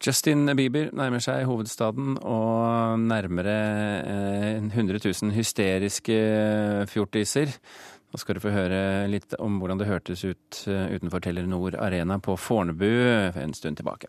Justin 0.00 0.48
Bieber 0.56 0.88
nærmer 0.96 1.20
seg 1.20 1.44
hovedstaden, 1.44 2.14
og 2.24 2.98
nærmere 3.04 3.56
100 4.72 4.96
000 5.04 5.34
hysteriske 5.36 6.16
fjortiser. 6.88 7.52
Nå 8.10 8.18
skal 8.18 8.38
du 8.38 8.40
få 8.40 8.50
høre 8.54 9.06
litt 9.12 9.36
om 9.38 9.58
hvordan 9.60 9.78
det 9.78 9.90
hørtes 9.90 10.24
ut 10.24 10.62
utenfor 10.66 11.20
Telenor 11.22 11.76
Arena 11.76 12.16
på 12.16 12.32
Fornebu 12.40 12.88
en 13.36 13.52
stund 13.54 13.76
tilbake. 13.76 14.08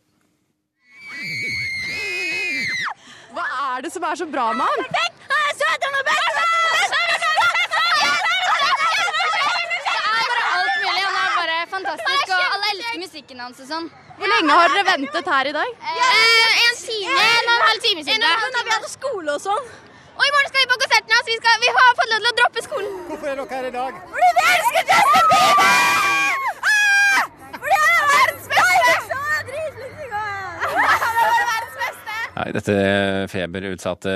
Hva 3.35 3.43
er 3.75 3.83
det 3.83 3.91
som 3.91 4.07
er 4.07 4.15
så 4.15 4.25
bra 4.31 4.47
med 4.55 4.63
han? 4.63 4.87
Det 4.87 5.03
er 5.03 5.11
bare 10.31 10.47
alt 10.55 10.75
mulig. 10.79 11.03
Han 11.03 11.19
er 11.19 11.35
bare 11.35 11.59
fantastisk, 11.75 12.31
og 12.31 12.41
alle 12.55 12.71
elsker 12.77 13.03
musikken 13.03 13.43
hans 13.43 13.59
og 13.59 13.69
sånn. 13.75 13.91
Hvor 14.17 14.27
lenge 14.33 14.51
har 14.59 14.67
dere 14.73 14.83
ventet 14.91 15.25
her 15.33 15.45
i 15.51 15.53
dag? 15.59 15.69
Eh, 15.91 16.51
en 16.65 16.75
time, 16.81 17.15
en 17.27 17.45
og 17.49 17.55
en 17.55 17.63
halv 17.69 17.81
time 17.87 18.01
siden. 18.07 18.21
Da 18.57 18.61
vi 18.67 18.71
hadde 18.75 18.89
skole 18.91 19.29
og 19.37 19.41
sånn. 19.43 19.65
Og 20.17 20.23
i 20.27 20.31
morgen 20.35 20.49
skal 20.51 20.61
vi 20.63 20.69
på 20.73 20.77
konserten 20.83 21.11
hans. 21.15 21.27
Vi, 21.31 21.35
vi 21.65 21.69
har 21.77 21.91
fått 21.99 22.09
lov 22.11 22.19
til 22.25 22.31
å 22.31 22.35
droppe 22.41 22.61
skolen. 22.67 22.91
Hvorfor 23.09 23.27
er 23.31 23.35
dere 23.39 23.53
her 23.57 23.65
i 23.69 23.73
dag? 23.77 23.91
Fordi 24.11 24.29
vi 24.37 24.43
elsker 24.55 24.83
Justin 24.91 25.25
Bieber! 25.31 26.41
Fordi 27.61 27.77
han 27.77 27.93
er 27.93 28.03
verdens 28.11 28.47
beste! 28.51 28.95
Ja, 32.41 32.47
I 32.49 32.55
dette 32.55 32.73
feberutsatte 33.29 34.11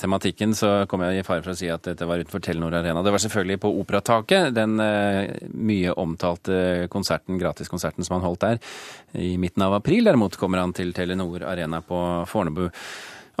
tematikken 0.00 0.56
så 0.58 0.88
kom 0.90 1.04
jeg 1.04 1.20
i 1.20 1.26
fare 1.26 1.42
for 1.44 1.52
å 1.52 1.58
si 1.58 1.68
at 1.70 1.84
dette 1.86 2.06
var 2.08 2.18
utenfor 2.18 2.42
Telenor 2.42 2.74
Arena. 2.74 3.02
Det 3.04 3.12
var 3.14 3.22
selvfølgelig 3.22 3.60
på 3.62 3.70
Operataket, 3.78 4.48
den 4.56 4.80
eh, 4.82 5.36
mye 5.54 5.92
omtalte 6.02 6.88
konserten, 6.90 7.38
gratiskonserten 7.38 8.02
som 8.02 8.16
han 8.16 8.24
holdt 8.24 8.42
der 8.42 8.58
i 9.22 9.36
midten 9.38 9.62
av 9.62 9.76
april. 9.76 10.02
Derimot 10.08 10.34
kommer 10.40 10.64
han 10.64 10.74
til 10.74 10.90
Telenor 10.96 11.44
Arena 11.46 11.78
på 11.78 12.00
Fornebu. 12.26 12.64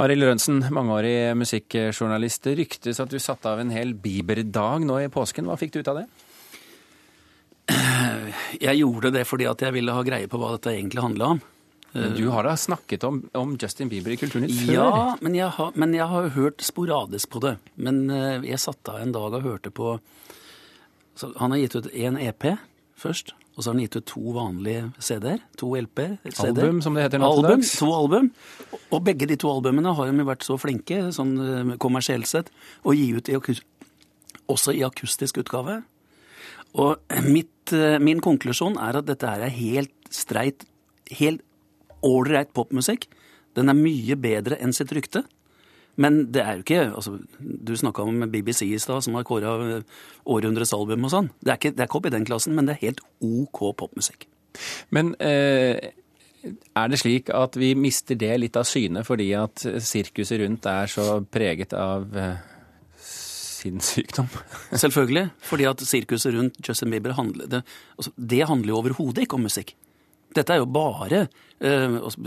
Arild 0.04 0.28
Rønsen, 0.28 0.60
mangeårig 0.74 1.34
musikkjournalist. 1.40 2.44
Det 2.46 2.54
ryktes 2.60 3.02
at 3.02 3.10
du 3.10 3.18
satte 3.18 3.50
av 3.50 3.64
en 3.64 3.72
hel 3.74 3.96
Bieber-dag 3.98 4.86
nå 4.86 5.00
i 5.02 5.10
påsken. 5.10 5.50
Hva 5.50 5.58
fikk 5.58 5.74
du 5.74 5.80
ut 5.80 5.90
av 5.90 6.04
det? 6.04 6.06
Jeg 8.62 8.78
gjorde 8.78 9.10
det 9.18 9.26
fordi 9.26 9.50
at 9.50 9.66
jeg 9.66 9.74
ville 9.74 9.98
ha 9.98 10.06
greie 10.06 10.30
på 10.30 10.38
hva 10.38 10.52
dette 10.54 10.70
egentlig 10.76 11.02
handla 11.02 11.32
om. 11.34 11.42
Men 11.94 12.16
Du 12.18 12.26
har 12.34 12.46
da 12.46 12.56
snakket 12.58 13.04
om, 13.06 13.20
om 13.38 13.54
Justin 13.60 13.88
Bieber 13.88 14.14
i 14.14 14.18
Kulturnytt 14.18 14.54
før? 14.64 14.74
Ja, 14.74 15.16
men 15.22 15.36
jeg, 15.38 15.46
har, 15.56 15.72
men 15.78 15.94
jeg 15.94 16.06
har 16.10 16.32
hørt 16.34 16.64
sporadisk 16.66 17.30
på 17.30 17.42
det. 17.44 17.54
Men 17.78 18.04
eh, 18.10 18.42
jeg 18.50 18.58
satte 18.62 18.96
av 18.96 19.04
en 19.04 19.14
dag 19.14 19.38
og 19.38 19.46
hørte 19.46 19.70
på 19.74 19.96
så 21.14 21.28
Han 21.38 21.52
har 21.54 21.60
gitt 21.62 21.76
ut 21.78 21.92
én 21.94 22.16
EP 22.18 22.48
først, 22.98 23.36
og 23.54 23.62
så 23.62 23.70
har 23.70 23.76
han 23.76 23.84
gitt 23.84 23.96
ut 24.00 24.06
to 24.10 24.32
vanlige 24.34 24.88
CD-er. 24.98 25.44
To 25.60 25.68
LP-er. 25.78 26.16
CD 26.26 26.58
Album, 26.58 26.80
som 26.82 26.98
det 26.98 27.04
heter 27.06 27.22
nå 27.22 27.28
album. 27.30 27.62
To 27.62 27.90
album. 27.94 28.32
Og 28.90 29.04
begge 29.06 29.28
de 29.30 29.38
to 29.38 29.52
albumene 29.52 29.94
har 29.94 30.10
jo 30.10 30.26
vært 30.26 30.46
så 30.46 30.58
flinke, 30.58 30.98
sånn 31.14 31.32
eh, 31.38 31.72
kommersielt 31.78 32.26
sett, 32.26 32.50
å 32.82 32.96
gi 32.96 33.12
ut 33.14 33.30
i 33.30 33.38
også 33.38 34.74
i 34.74 34.82
akustisk 34.84 35.38
utgave. 35.44 35.84
Og 36.74 36.98
mitt, 37.28 37.72
eh, 37.72 38.00
min 38.02 38.20
konklusjon 38.20 38.74
er 38.82 38.98
at 38.98 39.06
dette 39.06 39.30
her 39.30 39.46
er 39.46 39.54
helt 39.54 39.94
streit, 40.10 40.66
helt 41.14 41.44
ålreit 42.04 42.52
popmusikk. 42.56 43.08
Den 43.54 43.70
er 43.70 43.78
mye 43.78 44.18
bedre 44.20 44.58
enn 44.62 44.74
sitt 44.76 44.92
rykte. 44.94 45.24
Men 46.00 46.24
det 46.34 46.42
er 46.42 46.56
jo 46.58 46.64
ikke 46.64 46.80
altså, 46.90 47.18
Du 47.38 47.76
snakka 47.78 48.02
om 48.02 48.24
BBC 48.30 48.66
i 48.66 48.78
stad, 48.82 49.04
som 49.06 49.14
har 49.14 49.26
kåra 49.26 49.82
århundrets 50.26 50.74
album 50.74 51.06
og 51.06 51.12
sånn. 51.12 51.28
Det 51.40 51.52
er, 51.52 51.58
ikke, 51.60 51.74
det 51.74 51.84
er 51.84 51.90
ikke 51.90 52.00
opp 52.00 52.08
i 52.08 52.14
den 52.16 52.26
klassen, 52.26 52.56
men 52.56 52.66
det 52.66 52.76
er 52.76 52.86
helt 52.88 53.04
OK 53.22 53.60
popmusikk. 53.78 54.26
Men 54.94 55.12
eh, 55.22 55.92
er 56.50 56.90
det 56.90 57.00
slik 57.00 57.30
at 57.34 57.56
vi 57.58 57.72
mister 57.78 58.18
det 58.18 58.34
litt 58.40 58.58
av 58.58 58.66
syne 58.68 59.02
fordi 59.06 59.30
at 59.38 59.64
sirkuset 59.82 60.42
rundt 60.42 60.66
er 60.70 60.90
så 60.90 61.06
preget 61.22 61.74
av 61.78 62.18
eh, 62.18 62.42
sinnssykdom? 63.64 64.28
Selvfølgelig. 64.84 65.28
Fordi 65.46 65.70
at 65.70 65.86
sirkuset 65.86 66.34
rundt 66.36 66.60
Justin 66.66 66.94
Bieber 66.94 67.16
handler, 67.18 67.48
det, 67.50 67.64
altså, 67.98 68.14
det 68.16 68.44
handler 68.50 68.74
jo 68.74 68.82
overhodet 68.82 69.24
ikke 69.24 69.38
om 69.38 69.46
musikk. 69.48 69.74
Dette 70.34 70.54
er 70.54 70.62
jo 70.62 70.70
bare 70.70 71.24
eh, 71.24 71.98
altså, 72.00 72.20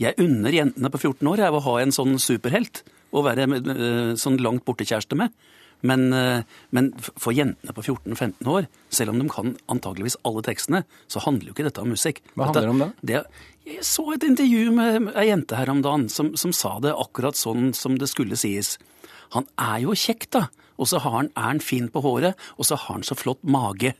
Jeg 0.00 0.18
unner 0.22 0.54
jentene 0.54 0.90
på 0.92 1.00
14 1.00 1.32
år 1.32 1.42
jeg 1.44 1.54
vil 1.56 1.66
ha 1.66 1.78
en 1.82 1.94
sånn 1.94 2.20
superhelt 2.22 2.84
å 3.12 3.24
være 3.26 3.48
eh, 3.58 4.12
sånn 4.20 4.38
langt 4.40 4.64
borte 4.68 4.86
kjæreste 4.88 5.18
med. 5.18 5.34
Men, 5.82 6.12
eh, 6.14 6.44
men 6.70 6.92
for 7.02 7.34
jentene 7.34 7.74
på 7.74 7.82
14-15 7.82 8.48
år, 8.48 8.68
selv 8.94 9.12
om 9.12 9.18
de 9.18 9.26
kan 9.30 9.56
antageligvis 9.72 10.16
alle 10.28 10.44
tekstene, 10.46 10.84
så 11.10 11.22
handler 11.24 11.50
jo 11.50 11.56
ikke 11.56 11.66
dette 11.66 11.82
om 11.82 11.90
musikk. 11.92 12.22
Hva 12.36 12.48
handler 12.48 12.68
det 12.68 12.72
om 12.72 12.84
da? 12.84 12.88
Det, 13.02 13.22
jeg 13.66 13.86
så 13.86 14.06
et 14.14 14.26
intervju 14.26 14.72
med 14.78 15.10
ei 15.18 15.28
jente 15.28 15.58
her 15.58 15.70
om 15.74 15.82
dagen 15.84 16.08
som, 16.10 16.32
som 16.38 16.54
sa 16.56 16.76
det 16.82 16.94
akkurat 16.94 17.38
sånn 17.38 17.72
som 17.76 17.98
det 17.98 18.08
skulle 18.10 18.38
sies. 18.38 18.76
Han 19.34 19.48
er 19.60 19.82
jo 19.84 19.96
kjekk, 19.98 20.30
da. 20.34 20.46
Og 20.80 20.88
så 20.90 21.02
har 21.02 21.18
han, 21.18 21.28
er 21.36 21.50
han 21.50 21.62
fin 21.62 21.90
på 21.92 22.02
håret, 22.04 22.38
og 22.56 22.66
så 22.66 22.78
har 22.78 22.98
han 22.98 23.06
så 23.06 23.18
flott 23.18 23.42
mage. 23.44 23.92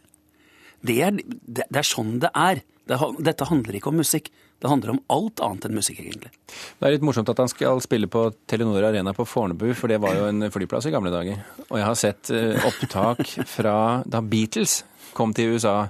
Det 0.82 0.96
er, 1.06 1.10
det, 1.16 1.64
det 1.70 1.78
er 1.82 1.86
sånn 1.86 2.16
det 2.22 2.30
er. 2.34 2.62
Det, 2.88 2.98
dette 3.22 3.46
handler 3.46 3.76
ikke 3.78 3.92
om 3.92 4.00
musikk. 4.02 4.30
Det 4.62 4.70
handler 4.70 4.92
om 4.94 5.00
alt 5.10 5.40
annet 5.42 5.64
enn 5.66 5.74
musikk, 5.74 5.98
egentlig. 6.02 6.30
Det 6.78 6.86
er 6.86 6.92
litt 6.94 7.02
morsomt 7.06 7.28
at 7.32 7.38
han 7.42 7.50
skal 7.50 7.80
spille 7.82 8.06
på 8.10 8.24
Telenor 8.50 8.84
Arena 8.86 9.10
på 9.14 9.24
Fornebu, 9.26 9.72
for 9.78 9.90
det 9.90 9.98
var 10.02 10.14
jo 10.18 10.28
en 10.30 10.44
flyplass 10.54 10.86
i 10.86 10.92
gamle 10.94 11.10
dager. 11.14 11.40
Og 11.68 11.78
jeg 11.80 11.86
har 11.88 11.98
sett 11.98 12.30
eh, 12.34 12.58
opptak 12.68 13.22
fra 13.50 13.74
da 14.06 14.20
Beatles 14.22 14.80
kom 15.18 15.34
til 15.34 15.54
USA 15.56 15.88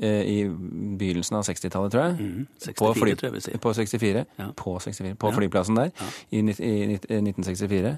eh, 0.00 0.22
i 0.24 0.38
begynnelsen 0.48 1.36
av 1.40 1.44
60-tallet, 1.48 1.92
tror 1.92 2.04
jeg. 2.06 2.16
Mm, 2.20 2.46
64, 2.64 2.78
på 2.80 2.92
fly, 3.00 3.16
tror 3.20 3.36
jeg 3.36 3.44
sier. 3.48 3.60
På 3.64 3.74
64. 3.76 4.24
Ja. 4.40 4.48
På, 4.56 4.76
64, 4.80 5.14
på 5.20 5.32
Ja. 5.32 5.36
flyplassen 5.40 5.80
der 5.80 5.92
Ja. 5.92 6.08
i, 6.32 6.40
i 6.44 6.78
i 6.88 6.96
1964. 6.96 7.96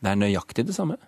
Det 0.00 0.10
er 0.14 0.22
nøyaktig 0.22 0.66
det 0.70 0.74
samme. 0.78 0.98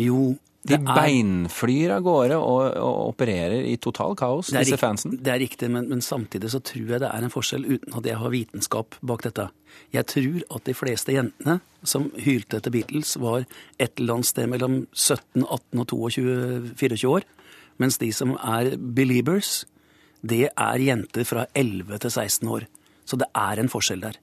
Jo, 0.00 0.32
De 0.62 0.76
er 0.76 0.82
beinflyr 0.86 1.90
av 1.96 2.04
gårde 2.06 2.36
og, 2.38 2.60
og 2.78 2.98
opererer 3.08 3.64
i 3.66 3.74
total 3.82 4.14
kaos, 4.18 4.52
disse 4.54 4.78
fansen. 4.78 5.16
Det 5.18 5.32
er 5.32 5.40
riktig, 5.42 5.66
men, 5.74 5.88
men 5.90 6.04
samtidig 6.04 6.52
så 6.52 6.60
tror 6.62 6.94
jeg 6.94 7.02
det 7.02 7.10
er 7.10 7.26
en 7.26 7.32
forskjell 7.34 7.66
uten 7.66 7.98
at 7.98 8.06
jeg 8.06 8.20
har 8.20 8.30
vitenskap 8.30 8.98
bak 9.02 9.24
dette. 9.26 9.48
Jeg 9.94 10.06
tror 10.12 10.38
at 10.54 10.68
de 10.68 10.76
fleste 10.78 11.16
jentene 11.16 11.58
som 11.82 12.08
hylte 12.22 12.60
etter 12.60 12.74
Beatles, 12.74 13.16
var 13.18 13.42
et 13.82 13.98
eller 13.98 14.20
annet 14.20 14.30
sted 14.30 14.50
mellom 14.52 14.82
17, 14.92 15.42
18 15.42 15.82
og 15.82 15.88
22, 15.90 16.74
24 16.78 17.10
år. 17.10 17.26
Mens 17.82 17.98
de 17.98 18.12
som 18.14 18.36
er 18.38 18.76
believers, 18.78 19.64
det 20.22 20.44
er 20.52 20.84
jenter 20.86 21.26
fra 21.26 21.48
11 21.58 22.04
til 22.04 22.14
16 22.14 22.52
år. 22.54 22.68
Så 23.08 23.18
det 23.18 23.26
er 23.34 23.58
en 23.58 23.72
forskjell 23.72 24.04
der. 24.04 24.20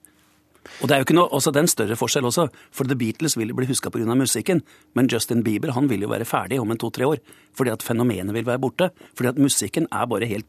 Og 0.82 0.88
det 0.88 0.94
er 0.94 1.00
jo 1.00 1.06
ikke 1.08 1.16
noe, 1.16 1.28
også 1.32 1.52
det 1.52 1.60
er 1.62 1.66
en 1.66 1.72
større 1.72 1.96
forskjell 1.96 2.26
også, 2.28 2.46
for 2.76 2.84
The 2.88 2.96
Beatles 3.00 3.36
vil 3.40 3.48
jo 3.48 3.56
bli 3.58 3.66
huska 3.70 3.90
pga. 3.90 4.04
musikken, 4.14 4.62
men 4.94 5.08
Justin 5.08 5.42
Bieber 5.42 5.72
han 5.72 5.88
vil 5.88 6.02
jo 6.04 6.08
være 6.12 6.24
ferdig 6.28 6.60
om 6.60 6.70
en 6.70 6.78
to-tre 6.78 7.06
år, 7.08 7.18
fordi 7.56 7.70
at 7.72 7.82
fenomenet 7.82 8.34
vil 8.34 8.44
være 8.44 8.58
borte. 8.60 8.90
Fordi 9.16 9.28
at 9.32 9.38
musikken 9.40 9.86
er 9.90 10.06
bare 10.06 10.26
helt, 10.28 10.46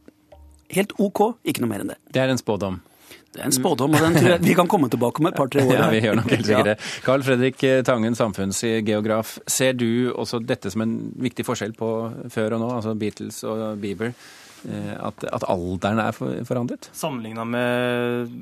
helt 0.69 0.91
ok, 0.99 1.37
ikke 1.47 1.61
noe 1.63 1.69
mer 1.71 1.83
enn 1.85 1.93
det. 1.93 1.99
Det 2.11 2.21
er 2.23 2.29
en 2.33 2.37
spådom. 2.41 2.81
Det 3.31 3.39
er 3.39 3.45
en 3.47 3.55
spådom, 3.55 3.93
og 3.95 4.01
den 4.03 4.15
tror 4.19 4.29
jeg 4.33 4.41
vi 4.43 4.53
kan 4.59 4.67
komme 4.67 4.89
tilbake 4.91 5.19
om 5.23 5.27
et 5.29 5.35
par-tre 5.39 5.63
år. 5.63 5.73
Ja, 5.79 5.87
vi 5.91 6.01
gjør 6.03 6.17
nok 6.19 6.29
helt 6.31 6.45
sikkert 6.47 6.69
det. 6.73 6.77
Carl 7.05 7.23
Fredrik 7.23 7.63
Tangen, 7.87 8.15
samfunnsgeograf. 8.19 9.37
Ser 9.47 9.73
du 9.79 10.11
også 10.11 10.41
dette 10.43 10.71
som 10.71 10.83
en 10.83 10.97
viktig 11.23 11.45
forskjell 11.47 11.71
på 11.79 11.91
før 12.31 12.57
og 12.57 12.63
nå, 12.65 12.71
altså 12.81 12.95
Beatles 12.99 13.39
og 13.47 13.79
Bieber? 13.79 14.11
eh, 14.67 14.91
At, 14.99 15.23
at 15.31 15.47
alderen 15.47 15.99
er 16.03 16.11
forandret? 16.43 16.89
Sammenligna 16.93 17.45
med 17.47 18.35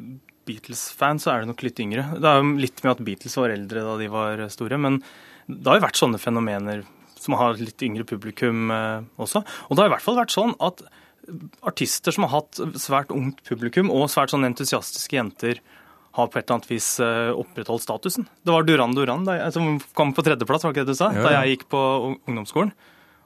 Beatles-fans 0.49 1.25
så 1.25 1.33
er 1.33 1.43
det 1.43 1.51
nok 1.51 1.63
litt 1.65 1.79
yngre. 1.83 2.05
Det 2.17 2.29
er 2.29 2.39
jo 2.41 2.53
litt 2.59 2.81
med 2.83 2.95
at 2.95 3.03
Beatles 3.05 3.37
var 3.39 3.53
eldre 3.53 3.85
da 3.85 3.97
de 4.01 4.09
var 4.13 4.45
store, 4.53 4.79
men 4.81 5.01
det 5.49 5.65
har 5.69 5.79
jo 5.79 5.85
vært 5.87 6.01
sånne 6.01 6.21
fenomener 6.21 6.83
som 7.19 7.35
har 7.39 7.57
litt 7.59 7.81
yngre 7.85 8.05
publikum 8.07 8.69
eh, 8.73 9.05
også. 9.21 9.43
Og 9.67 9.75
det 9.75 9.83
har 9.83 9.89
i 9.89 9.93
hvert 9.95 10.05
fall 10.05 10.19
vært 10.19 10.33
sånn 10.35 10.55
at 10.63 10.83
artister 11.67 12.15
som 12.15 12.25
har 12.25 12.39
hatt 12.39 12.59
svært 12.79 13.11
ungt 13.13 13.43
publikum 13.47 13.91
og 13.93 14.07
svært 14.11 14.33
sånn 14.33 14.47
entusiastiske 14.47 15.17
jenter, 15.17 15.61
har 16.17 16.25
på 16.27 16.39
et 16.39 16.47
eller 16.47 16.57
annet 16.57 16.71
vis 16.71 16.87
eh, 17.05 17.29
opprettholdt 17.37 17.85
statusen. 17.85 18.25
Det 18.43 18.53
var 18.53 18.65
Duran 18.65 18.95
Duran 18.97 19.27
som 19.53 19.75
kom 19.93 20.13
på 20.17 20.25
tredjeplass, 20.25 20.65
var 20.65 20.73
ikke 20.73 20.87
det 20.87 20.95
du 20.95 20.97
sa? 20.97 21.11
Jo, 21.13 21.21
Da 21.27 21.35
jeg 21.37 21.53
gikk 21.53 21.67
på 21.71 21.81
ungdomsskolen. 22.25 22.73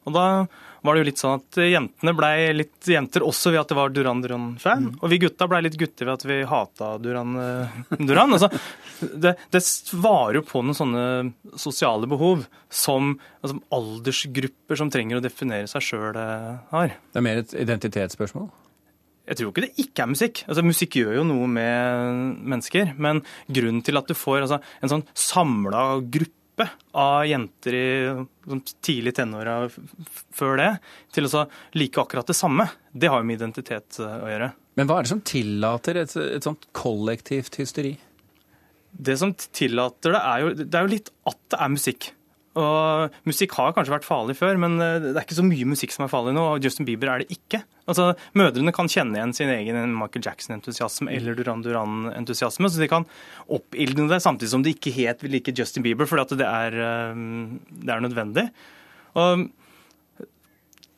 Og 0.04 0.16
da 0.16 0.28
var 0.84 0.96
det 0.96 1.04
jo 1.04 1.08
litt 1.08 1.22
sånn 1.22 1.40
at 1.40 1.60
jentene 1.64 2.14
blei 2.18 2.52
litt 2.56 2.90
jenter 2.92 3.24
også 3.24 3.54
ved 3.54 3.62
at 3.62 3.70
det 3.72 3.78
var 3.78 3.94
Duran 3.96 4.24
Duran-fan. 4.24 4.90
Og 5.00 5.12
vi 5.14 5.22
gutta 5.24 5.48
blei 5.48 5.62
litt 5.64 5.78
gutter 5.80 6.10
ved 6.10 6.18
at 6.18 6.26
vi 6.28 6.40
hata 6.50 6.90
Duran 7.04 7.38
eh, 7.40 7.78
Duran. 8.02 8.36
Altså, 8.36 8.50
det, 9.00 9.36
det 9.54 9.64
svarer 9.64 10.42
jo 10.42 10.44
på 10.50 10.64
noen 10.66 10.78
sånne 10.78 11.06
sosiale 11.60 12.10
behov 12.12 12.44
som 12.68 13.16
altså, 13.40 13.62
aldersgrupper 13.80 14.82
som 14.82 14.92
trenger 14.92 15.22
å 15.22 15.24
definere 15.24 15.72
seg 15.72 15.88
sjøl, 15.88 16.20
har. 16.74 17.00
Det 17.14 17.22
er 17.22 17.28
mer 17.32 17.42
et 17.46 17.56
identitetsspørsmål? 17.64 18.52
Jeg 19.24 19.40
tror 19.40 19.54
ikke 19.54 19.64
det 19.64 19.86
ikke 19.86 20.04
er 20.04 20.12
musikk. 20.12 20.44
Altså, 20.50 20.68
musikk 20.68 21.00
gjør 21.00 21.22
jo 21.22 21.28
noe 21.30 21.48
med 21.48 22.40
mennesker. 22.44 22.92
Men 23.00 23.24
grunnen 23.48 23.84
til 23.88 24.00
at 24.00 24.10
du 24.10 24.18
får 24.18 24.44
altså, 24.44 24.60
en 24.84 24.98
sånn 24.98 25.06
samla 25.16 25.86
gruppe 26.04 26.43
gruppe 26.54 26.70
av 26.92 27.26
jenter 27.26 27.74
i 27.74 28.16
tidlig 28.82 29.16
tenåra 29.16 29.70
før 30.32 30.58
det 30.58 30.72
til 31.14 31.26
å 31.26 31.46
like 31.74 32.00
akkurat 32.00 32.28
det 32.28 32.34
samme, 32.34 32.68
det 32.92 33.10
har 33.10 33.22
jo 33.22 33.28
med 33.28 33.42
identitet 33.42 34.00
eh, 34.00 34.24
å 34.24 34.30
gjøre. 34.30 34.52
Men 34.76 34.88
hva 34.88 34.98
er 35.00 35.04
det 35.04 35.14
som 35.14 35.22
tillater 35.22 35.96
et, 36.02 36.16
et 36.16 36.44
sånt 36.44 36.68
kollektivt 36.72 37.56
hysteri? 37.60 37.98
Det 38.92 39.18
som 39.18 39.34
tillater 39.34 40.14
det, 40.14 40.22
er 40.22 40.40
jo, 40.42 40.54
det 40.54 40.78
er 40.78 40.86
jo 40.86 40.94
litt 40.94 41.10
at 41.26 41.40
det 41.50 41.60
er 41.60 41.74
musikk. 41.74 42.12
Og 42.60 43.16
Musikk 43.26 43.56
har 43.58 43.72
kanskje 43.74 43.96
vært 43.96 44.06
farlig 44.06 44.36
før, 44.38 44.60
men 44.62 44.78
eh, 44.84 45.00
det 45.02 45.16
er 45.16 45.26
ikke 45.26 45.40
så 45.40 45.46
mye 45.46 45.70
musikk 45.72 45.96
som 45.96 46.06
er 46.06 46.12
farlig 46.12 46.36
nå. 46.38 46.44
og 46.52 46.66
Justin 46.66 46.86
Bieber 46.86 47.10
er 47.10 47.24
det 47.24 47.34
ikke. 47.34 47.64
Altså, 47.90 48.12
Mødrene 48.38 48.74
kan 48.76 48.92
kjenne 48.92 49.18
igjen 49.18 49.34
sin 49.34 49.50
egen 49.54 49.96
Michael 49.98 50.28
Jackson-entusiasme 50.28 51.10
eller 51.16 51.40
Duran 51.40 51.66
Duran-entusiasme. 51.66 52.70
Så 52.70 52.84
de 52.84 52.92
kan 52.92 53.08
oppildne 53.50 54.06
det, 54.12 54.22
samtidig 54.24 54.54
som 54.54 54.66
de 54.66 54.76
ikke 54.76 54.94
helt 55.00 55.26
vil 55.26 55.34
like 55.40 55.56
Justin 55.58 55.86
Bieber, 55.86 56.10
fordi 56.10 56.38
det 56.44 56.48
er, 56.48 56.78
eh, 56.78 57.26
det 57.82 57.96
er 57.96 58.06
nødvendig. 58.06 58.48
Og 59.18 59.50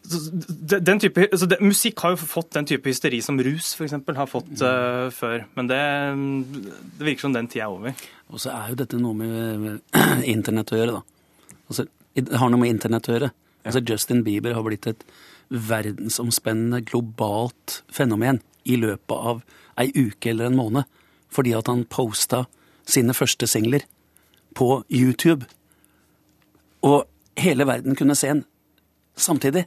type, 0.06 1.28
altså 1.31 1.48
det, 1.50 1.62
Musikk 1.63 2.04
har 2.04 2.13
jo 2.13 2.19
fått 2.19 2.54
den 2.56 2.68
type 2.69 2.90
hysteri 2.90 3.22
som 3.24 3.40
rus 3.40 3.74
for 3.78 3.88
eksempel, 3.88 4.16
har 4.19 4.30
fått 4.30 4.51
uh, 4.62 5.08
før. 5.16 5.48
Men 5.56 5.72
det, 5.72 5.81
det 7.00 7.10
virker 7.10 7.28
som 7.28 7.36
den 7.36 7.48
tida 7.48 7.66
er 7.66 7.74
over. 7.74 8.06
Og 8.30 8.42
så 8.42 8.54
er 8.54 8.72
jo 8.72 8.80
dette 8.84 9.00
noe 9.01 9.16
med 9.18 9.81
internett 10.36 10.74
å 10.75 10.80
gjøre, 10.80 11.00
da. 11.00 11.14
Altså, 11.69 11.88
det 12.15 12.39
har 12.39 12.51
noe 12.51 12.62
med 12.62 12.73
internett 12.73 13.09
å 13.09 13.15
gjøre. 13.15 13.31
Altså, 13.65 13.81
Justin 13.81 14.23
Bieber 14.25 14.56
har 14.57 14.65
blitt 14.65 14.88
et 14.89 15.06
verdensomspennende, 15.50 16.83
globalt 16.85 17.81
fenomen 17.94 18.41
i 18.65 18.77
løpet 18.81 19.15
av 19.31 19.44
ei 19.81 19.91
uke 19.94 20.31
eller 20.31 20.50
en 20.50 20.59
måned. 20.59 20.89
Fordi 21.33 21.53
at 21.57 21.69
han 21.69 21.85
posta 21.89 22.45
sine 22.88 23.13
første 23.17 23.47
singler 23.50 23.85
på 24.56 24.83
YouTube. 24.89 25.47
Og 26.85 27.06
hele 27.39 27.67
verden 27.67 27.97
kunne 27.97 28.15
se 28.17 28.31
en 28.31 28.45
samtidig. 29.17 29.65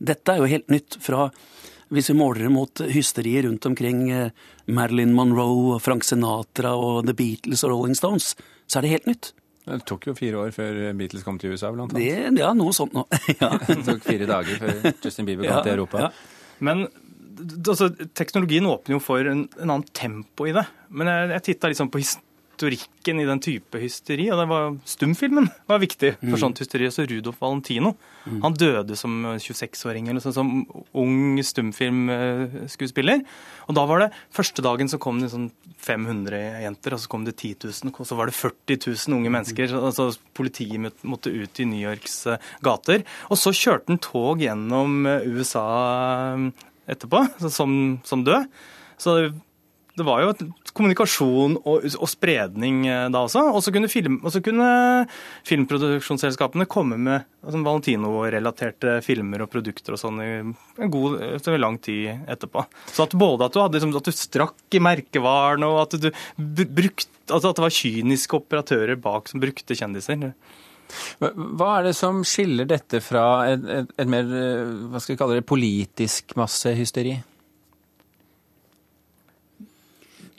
Dette 0.00 0.32
er 0.32 0.40
jo 0.40 0.50
helt 0.50 0.70
nytt 0.72 1.00
fra 1.02 1.28
hvis 1.90 2.12
vi 2.12 2.18
måler 2.20 2.46
det 2.46 2.52
mot 2.54 2.82
hysteriet 2.94 3.44
rundt 3.48 3.66
omkring 3.66 4.04
eh, 4.14 4.30
Marilyn 4.70 5.10
Monroe, 5.14 5.74
og 5.74 5.82
Frank 5.82 6.06
Sinatra 6.06 6.76
og 6.78 7.02
The 7.08 7.16
Beatles 7.18 7.64
og 7.66 7.72
Rolling 7.72 7.96
Stones, 7.98 8.36
så 8.70 8.78
er 8.78 8.86
det 8.86 8.92
helt 8.92 9.08
nytt. 9.10 9.30
Det 9.66 9.82
tok 9.86 10.08
jo 10.08 10.16
fire 10.16 10.40
år 10.40 10.54
før 10.54 10.80
Beatles 10.96 11.24
kom 11.26 11.38
til 11.40 11.54
USA, 11.54 11.70
blant 11.74 11.92
annet. 11.92 12.32
Det, 12.32 12.40
ja, 12.42 12.50
noe 12.56 12.72
sånt 12.76 12.96
nå. 12.96 13.04
ja. 13.42 13.52
Det 13.68 13.82
tok 13.86 14.02
fire 14.06 14.28
dager 14.30 14.60
før 14.62 14.90
Justin 15.04 15.28
Bieber 15.28 15.50
kom 15.50 15.64
til 15.66 15.76
Europa. 15.76 16.06
Ja. 16.06 16.10
Men 16.64 16.86
altså, 17.68 17.90
teknologien 18.16 18.66
åpner 18.68 18.96
jo 18.96 19.02
for 19.04 19.24
en, 19.24 19.46
en 19.60 19.68
annen 19.68 19.86
tempo 19.96 20.48
i 20.48 20.54
det. 20.56 20.64
Men 20.88 21.12
jeg, 21.12 21.30
jeg 21.34 21.46
titta 21.50 21.72
liksom 21.72 21.92
på 21.92 22.02
historikken 22.60 23.20
i 23.20 23.24
den 23.24 23.40
type 23.40 23.78
hysteri, 23.80 24.26
og 24.30 24.38
det 24.40 24.48
var 24.50 24.76
stumfilmen 24.84 25.48
var 25.68 25.78
viktig 25.80 26.14
for 26.20 26.36
Mm. 26.36 26.40
sånt 26.42 26.58
hysteri. 26.60 26.84
Altså 26.86 27.06
Rudolf 27.08 27.40
Valentino. 27.40 27.94
Han 28.42 28.52
døde 28.54 28.96
som 28.96 29.22
26-åring 29.40 30.08
eller 30.08 30.20
sånn, 30.20 30.34
som 30.34 30.66
ung 30.94 31.38
stumfilmskuespiller. 31.42 33.22
Og 33.68 33.74
da 33.76 33.84
var 33.88 33.98
det 34.04 34.10
første 34.34 34.62
dagen 34.64 34.88
så 34.90 34.98
kom 35.00 35.20
det 35.22 35.30
sånn 35.32 35.50
500 35.80 36.60
jenter, 36.62 36.92
og 36.96 37.00
så 37.00 37.08
kom 37.08 37.24
det 37.24 37.36
10 37.38 37.54
000, 37.64 37.94
og 37.98 38.06
så 38.06 38.16
var 38.18 38.26
det 38.30 38.34
40 38.36 38.76
000 39.08 39.16
unge 39.16 39.30
mennesker. 39.32 39.72
altså 39.80 40.10
Politiet 40.34 40.78
måtte- 40.80 41.04
måtte 41.04 41.30
ut 41.32 41.60
i 41.60 41.64
New 41.64 41.80
Yorks 41.80 42.26
eh, 42.26 42.38
gater. 42.62 43.04
Og 43.30 43.36
så 43.38 43.50
kjørte 43.52 43.88
han 43.88 43.98
tog 43.98 44.38
gjennom 44.40 45.06
eh, 45.06 45.24
USA 45.26 46.34
eh, 46.36 46.50
etterpå, 46.88 47.50
som, 47.50 48.00
som 48.04 48.24
død. 48.24 48.46
Så 48.98 49.32
det 50.00 50.06
var 50.08 50.22
jo 50.24 50.32
kommunikasjon 50.76 51.58
og, 51.60 51.84
og 51.84 52.08
spredning 52.10 52.82
eh, 52.88 53.06
da 53.12 53.24
også. 53.26 53.42
Og 53.52 53.64
så 53.64 53.72
kunne, 53.74 53.90
film, 53.92 54.18
kunne 54.20 54.70
filmproduksjonsselskapene 55.48 56.68
komme 56.70 56.98
med 57.00 57.26
altså, 57.44 57.60
Valentino-relaterte 57.66 58.98
filmer 59.04 59.44
og 59.44 59.52
produkter 59.52 59.96
og 59.96 60.02
sånn 60.02 60.22
i 60.24 60.30
en 60.40 60.92
god, 60.92 61.18
etter 61.36 61.60
lang 61.60 61.78
tid 61.82 62.26
etterpå. 62.30 62.64
Så 62.90 63.06
at 63.06 63.16
både 63.18 63.46
at 63.48 63.56
du, 63.56 63.60
hadde, 63.62 63.78
liksom, 63.78 63.94
at 64.00 64.10
du 64.10 64.16
strakk 64.16 64.78
i 64.78 64.82
merkevaren, 64.82 65.66
og 65.68 65.82
at 65.84 65.98
du 66.00 66.10
br- 66.10 66.70
brukte 66.82 67.08
Altså 67.30 67.52
at 67.52 67.60
det 67.60 67.62
var 67.62 67.70
kyniske 67.70 68.34
operatører 68.40 68.96
bak 68.98 69.28
som 69.30 69.38
brukte 69.38 69.76
kjendiser. 69.78 70.32
Hva 71.20 71.68
er 71.76 71.84
det 71.86 71.92
som 71.94 72.24
skiller 72.26 72.66
dette 72.66 72.98
fra 73.04 73.24
et, 73.52 73.66
et, 73.70 73.92
et 74.02 74.10
mer 74.10 74.26
eh, 74.26 74.72
hva 74.90 74.98
skal 74.98 75.14
vi 75.14 75.20
kalle 75.20 75.36
det, 75.38 75.46
politisk 75.46 76.34
massehysteri? 76.40 77.20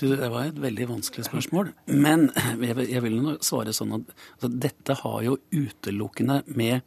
Du, 0.02 0.08
det 0.18 0.30
var 0.34 0.48
et 0.50 0.58
veldig 0.58 0.88
vanskelig 0.90 1.28
spørsmål. 1.28 1.72
Men 1.94 2.28
jeg, 2.58 3.02
vil- 3.06 3.20
nå 3.22 3.36
svare 3.46 3.74
sånn 3.76 3.94
at 4.00 4.08
altså, 4.10 4.50
dette 4.50 4.96
har 5.04 5.20
jo 5.28 5.36
utelukkende 5.54 6.40
med 6.58 6.82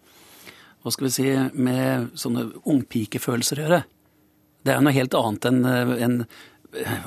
hva 0.84 0.92
skal 0.92 1.06
vi 1.06 1.12
si, 1.14 1.28
med 1.54 2.10
sånne 2.20 2.42
ungpikefølelser 2.68 3.60
å 3.60 3.64
gjøre. 3.64 3.78
Det 4.66 4.74
er 4.74 4.82
noe 4.84 4.92
helt 4.96 5.14
annet 5.16 5.46
enn 5.48 5.62
en 5.64 6.18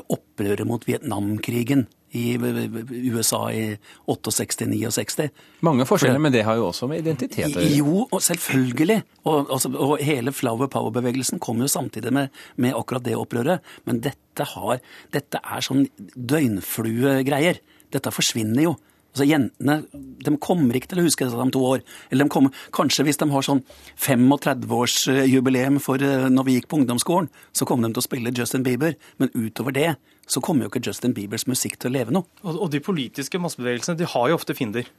opprøret 0.10 0.66
mot 0.66 0.86
Vietnamkrigen 0.88 1.84
i 2.16 2.38
USA 2.38 3.42
i 3.52 3.64
68-69. 4.08 5.28
Mange 5.68 5.88
forskjeller, 5.90 6.22
men 6.24 6.34
det 6.34 6.46
har 6.48 6.60
jo 6.60 6.70
også 6.70 6.88
med 6.90 7.04
identitet 7.04 7.50
å 7.50 7.64
gjøre. 7.64 7.74
Jo, 7.76 8.06
og 8.06 8.22
selvfølgelig. 8.24 9.00
Og, 9.28 9.52
og, 9.52 9.68
og 9.76 10.04
hele 10.08 10.34
Flower 10.36 10.72
Power-bevegelsen 10.72 11.42
kom 11.44 11.60
jo 11.64 11.70
samtidig 11.72 12.14
med, 12.16 12.32
med 12.56 12.78
akkurat 12.78 13.06
det 13.06 13.18
opprøret. 13.20 13.66
Men 13.90 14.02
dette, 14.06 14.48
har, 14.54 14.80
dette 15.14 15.42
er 15.44 15.66
sånn 15.66 15.88
døgnfluegreier. 16.16 17.60
Dette 17.94 18.14
forsvinner 18.16 18.70
jo. 18.70 18.78
Altså 19.18 19.26
Jentene 19.26 19.80
de 20.22 20.34
kommer 20.38 20.78
ikke 20.78 20.92
til 20.92 21.02
å 21.02 21.06
huske 21.08 21.26
dette 21.26 21.42
om 21.42 21.52
to 21.54 21.62
år. 21.66 21.82
Eller 22.14 22.30
kommer, 22.30 22.54
kanskje 22.76 23.08
hvis 23.08 23.18
de 23.18 23.26
har 23.32 23.46
sånn 23.46 23.64
35-årsjubileum 24.04 25.80
for 25.82 26.04
eh, 26.06 26.28
når 26.30 26.46
vi 26.46 26.58
gikk 26.58 26.68
på 26.70 26.78
ungdomsskolen, 26.82 27.32
så 27.50 27.66
kommer 27.66 27.88
de 27.88 27.98
til 27.98 28.04
å 28.04 28.06
spille 28.06 28.34
Justin 28.38 28.66
Bieber. 28.68 28.94
Men 29.18 29.34
utover 29.34 29.74
det 29.74 29.88
så 30.30 30.44
kommer 30.44 30.68
jo 30.68 30.70
ikke 30.70 30.84
Justin 30.86 31.16
Biebers 31.18 31.48
musikk 31.50 31.80
til 31.82 31.90
å 31.90 31.96
leve 31.96 32.14
noe. 32.14 32.30
Og, 32.44 32.62
og 32.68 32.70
de 32.76 32.84
politiske 32.84 33.42
massebevegelsene 33.42 33.98
de 33.98 34.12
har 34.14 34.30
jo 34.30 34.38
ofte 34.38 34.58
fiender. 34.58 34.92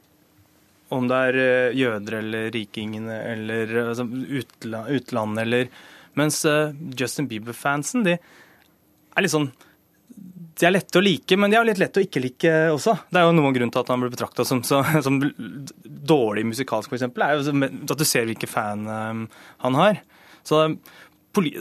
Om 0.91 1.07
det 1.07 1.21
er 1.29 1.39
eh, 1.45 1.79
jøder 1.79 2.19
eller 2.19 2.51
rikingene 2.57 3.21
eller 3.31 3.71
eh, 3.71 3.93
altså, 3.93 4.09
utla, 4.09 4.83
utlandet 4.91 5.47
eller 5.47 5.71
Mens 6.17 6.41
Justin 6.99 7.27
Bieber-fansen, 7.29 8.01
de 8.03 8.15
er 8.17 9.23
litt 9.23 9.31
sånn 9.31 9.51
de 10.59 10.67
er 10.67 10.75
lette 10.75 10.99
å 10.99 11.03
like, 11.03 11.37
men 11.39 11.51
de 11.51 11.57
er 11.59 11.67
litt 11.69 11.81
lette 11.81 12.01
å 12.01 12.03
ikke 12.03 12.21
like 12.23 12.53
også. 12.73 12.95
Det 13.09 13.21
er 13.21 13.27
jo 13.27 13.35
noen 13.37 13.55
grunn 13.55 13.71
til 13.71 13.83
at 13.83 13.91
han 13.93 14.01
blir 14.03 14.11
betrakta 14.13 14.45
som, 14.47 14.63
som 15.05 15.19
dårlig 15.23 16.47
musikalsk, 16.51 16.91
f.eks. 16.91 17.07
er 17.07 17.37
jo 17.39 17.59
at 17.63 18.01
du 18.01 18.07
ser 18.07 18.27
hvilken 18.29 18.51
fan 18.51 18.89
eh, 18.89 19.45
han 19.65 19.79
har. 19.79 20.01
Så 20.47 20.65
poli 21.35 21.55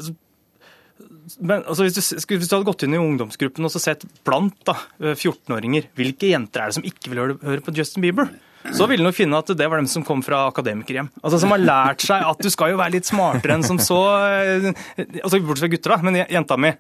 men 1.39 1.63
altså, 1.69 1.85
hvis, 1.85 1.95
du, 1.95 2.35
hvis 2.35 2.49
du 2.49 2.55
hadde 2.57 2.67
gått 2.67 2.83
inn 2.83 2.97
i 2.97 2.99
ungdomsgruppen 2.99 3.67
og 3.69 3.75
sett 3.75 4.03
blant 4.27 4.71
14-åringer 4.99 5.91
hvilke 5.99 6.33
jenter 6.33 6.65
er 6.65 6.71
det 6.71 6.79
som 6.79 6.87
ikke 6.89 7.13
vil 7.13 7.21
høre, 7.23 7.37
høre 7.45 7.65
på 7.65 7.75
Justin 7.77 8.03
Bieber, 8.03 8.31
så 8.75 8.89
ville 8.91 9.07
du 9.07 9.15
finne 9.15 9.39
at 9.39 9.51
det 9.57 9.67
var 9.71 9.81
dem 9.81 9.89
som 9.91 10.05
kom 10.05 10.23
fra 10.25 10.43
akademikerhjem. 10.49 11.11
Altså 11.23 11.39
Som 11.41 11.55
har 11.55 11.63
lært 11.63 12.05
seg 12.05 12.25
at 12.27 12.41
du 12.43 12.51
skal 12.53 12.73
jo 12.73 12.81
være 12.81 12.97
litt 12.97 13.09
smartere 13.09 13.55
enn 13.55 13.67
som 13.67 13.79
så 13.83 14.01
eh, 14.19 14.71
altså 15.23 15.41
Bortsett 15.41 15.65
fra 15.65 15.71
gutter, 15.73 15.95
da, 15.95 16.01
men 16.05 16.21
jenta 16.25 16.59
mi. 16.61 16.73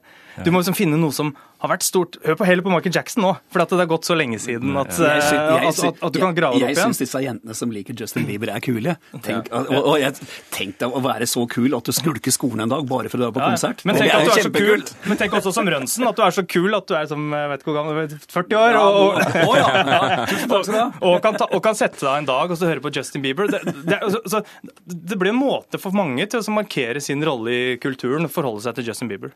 Du 0.45 0.51
må 0.53 0.61
liksom 0.63 0.77
finne 0.79 0.99
noe 1.01 1.15
som 1.15 1.33
har 1.59 1.73
vært 1.73 1.85
stort. 1.87 2.19
Hør 2.23 2.37
på 2.39 2.47
heller 2.47 2.63
på 2.63 2.71
Michael 2.71 2.95
Jackson 2.95 3.25
nå, 3.25 3.33
for 3.51 3.65
at 3.65 3.73
det 3.73 3.81
har 3.81 3.89
gått 3.91 4.07
så 4.07 4.15
lenge 4.19 4.39
siden 4.43 4.77
at, 4.79 4.93
Jeg 4.95 5.09
eh, 5.09 5.31
jeg 5.35 5.71
at, 5.73 5.81
at, 5.89 6.03
at 6.07 6.15
du 6.15 6.21
kan 6.23 6.37
grave 6.37 6.55
det 6.55 6.63
opp 6.63 6.71
igjen. 6.71 6.77
jeg 6.77 6.93
syns 6.93 7.03
disse 7.03 7.23
jentene 7.25 7.57
som 7.59 7.73
liker 7.75 7.99
Justin 7.99 8.29
Bieber, 8.29 8.53
er 8.55 8.63
kule. 8.63 8.95
Tenk, 9.27 9.51
og, 9.51 9.73
og 9.79 9.97
jeg, 9.99 10.29
tenk 10.55 10.79
deg 10.83 10.95
å 10.95 11.03
være 11.03 11.27
så 11.31 11.43
kul 11.51 11.75
at 11.79 11.89
du 11.89 11.95
skulker 11.97 12.35
skolen 12.35 12.63
en 12.67 12.75
dag 12.75 12.87
bare 12.89 13.11
for 13.11 13.19
å 13.19 13.27
dra 13.27 13.31
på 13.35 13.43
Ja, 13.43 13.49
ja. 13.51 13.57
konsert. 13.57 13.83
Men 13.89 13.99
tenk, 13.99 14.15
at 14.15 14.29
du 14.29 14.33
er 14.35 14.47
så 14.47 14.53
kul, 14.55 14.87
men 15.11 15.21
tenk 15.21 15.37
også 15.41 15.55
som 15.59 15.73
Rønsen, 15.75 16.07
at 16.09 16.21
du 16.21 16.25
er 16.29 16.37
så 16.39 16.47
kul 16.47 16.79
at 16.79 16.87
du 16.89 16.95
er 16.99 17.11
som 17.11 17.27
vet 17.35 17.65
ikke 17.65 17.73
hvor 17.73 17.81
gammel, 17.81 18.15
40 18.31 18.59
år. 18.63 18.79
Og, 18.79 19.19
og, 21.09 21.19
kan 21.25 21.39
ta, 21.41 21.49
og 21.51 21.63
kan 21.65 21.79
sette 21.79 22.05
deg 22.05 22.23
en 22.23 22.31
dag 22.31 22.55
og 22.55 22.61
så 22.61 22.71
høre 22.71 22.85
på 22.85 22.93
Justin 22.95 23.25
Bieber. 23.25 23.51
Det, 23.51 23.61
det, 23.89 23.99
så, 24.31 24.45
det 24.87 25.19
blir 25.19 25.35
en 25.35 25.41
måte 25.41 25.81
for 25.83 25.97
mange 25.97 26.27
til 26.31 26.39
å 26.43 26.55
markere 26.55 27.03
sin 27.03 27.25
rolle 27.27 27.51
i 27.51 27.77
kulturen 27.83 28.29
og 28.29 28.35
forholde 28.35 28.65
seg 28.67 28.79
til 28.79 28.93
Justin 28.93 29.11
Bieber. 29.11 29.35